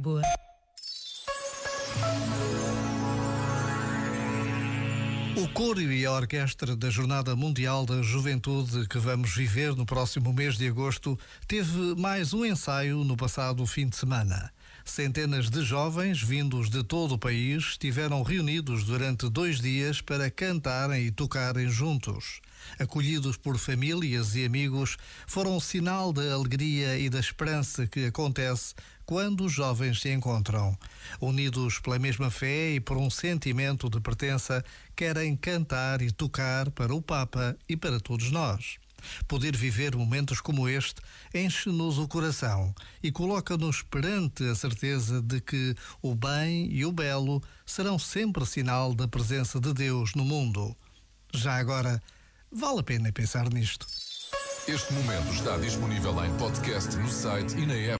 Lisboa. 0.00 0.22
O 5.36 5.48
coro 5.52 5.80
e 5.80 6.06
a 6.06 6.12
orquestra 6.12 6.74
da 6.74 6.88
Jornada 6.90 7.36
Mundial 7.36 7.84
da 7.84 8.02
Juventude 8.02 8.88
que 8.88 8.98
vamos 8.98 9.34
viver 9.34 9.76
no 9.76 9.84
próximo 9.84 10.32
mês 10.32 10.56
de 10.56 10.68
agosto 10.68 11.18
teve 11.46 11.94
mais 11.96 12.32
um 12.32 12.44
ensaio 12.44 13.04
no 13.04 13.16
passado 13.16 13.66
fim 13.66 13.88
de 13.88 13.96
semana. 13.96 14.50
Centenas 14.84 15.50
de 15.50 15.62
jovens 15.62 16.22
vindos 16.22 16.68
de 16.68 16.82
todo 16.82 17.14
o 17.14 17.18
país 17.18 17.64
estiveram 17.70 18.22
reunidos 18.22 18.84
durante 18.84 19.28
dois 19.28 19.60
dias 19.60 20.00
para 20.00 20.30
cantarem 20.30 21.06
e 21.06 21.10
tocarem 21.10 21.68
juntos. 21.68 22.40
Acolhidos 22.78 23.36
por 23.36 23.58
famílias 23.58 24.34
e 24.34 24.44
amigos, 24.44 24.96
foram 25.26 25.56
um 25.56 25.60
sinal 25.60 26.12
da 26.12 26.32
alegria 26.32 26.98
e 26.98 27.08
da 27.08 27.18
esperança 27.18 27.86
que 27.86 28.06
acontece 28.06 28.74
quando 29.06 29.44
os 29.44 29.52
jovens 29.52 30.00
se 30.00 30.12
encontram. 30.12 30.76
Unidos 31.20 31.78
pela 31.78 31.98
mesma 31.98 32.30
fé 32.30 32.74
e 32.74 32.80
por 32.80 32.96
um 32.96 33.10
sentimento 33.10 33.90
de 33.90 34.00
pertença, 34.00 34.64
querem 34.94 35.36
cantar 35.36 36.00
e 36.00 36.12
tocar 36.12 36.70
para 36.70 36.94
o 36.94 37.02
Papa 37.02 37.56
e 37.68 37.76
para 37.76 37.98
todos 37.98 38.30
nós. 38.30 38.78
Poder 39.26 39.56
viver 39.56 39.96
momentos 39.96 40.40
como 40.40 40.68
este 40.68 41.00
enche-nos 41.34 41.98
o 41.98 42.08
coração 42.08 42.74
e 43.02 43.10
coloca-nos 43.10 43.82
perante 43.82 44.44
a 44.44 44.54
certeza 44.54 45.20
de 45.22 45.40
que 45.40 45.74
o 46.02 46.14
bem 46.14 46.70
e 46.70 46.84
o 46.84 46.92
belo 46.92 47.42
serão 47.64 47.98
sempre 47.98 48.44
sinal 48.46 48.94
da 48.94 49.08
presença 49.08 49.60
de 49.60 49.72
Deus 49.72 50.14
no 50.14 50.24
mundo. 50.24 50.76
Já 51.32 51.56
agora, 51.56 52.02
vale 52.50 52.80
a 52.80 52.82
pena 52.82 53.12
pensar 53.12 53.52
nisto. 53.52 53.86
Este 54.68 54.92
momento 54.92 55.32
está 55.32 55.56
disponível 55.56 56.24
em 56.24 56.36
podcast 56.36 56.96
no 56.96 57.08
site 57.08 57.56
e 57.56 57.66
na 57.66 57.74
app. 57.74 57.98